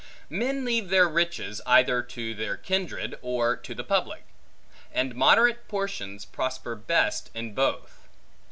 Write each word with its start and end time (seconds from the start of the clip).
Men 0.31 0.65
leave 0.65 0.89
their 0.89 1.07
riches, 1.07 1.61
either 1.67 2.01
to 2.01 2.33
their 2.33 2.57
kindred, 2.57 3.19
or 3.21 3.55
to 3.55 3.75
the 3.75 3.83
public; 3.83 4.23
and 4.91 5.13
moderate 5.13 5.67
portions, 5.67 6.25
prosper 6.25 6.73
best 6.75 7.29
in 7.35 7.53
both. 7.53 8.07